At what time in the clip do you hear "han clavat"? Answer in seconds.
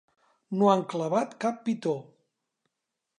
0.71-1.37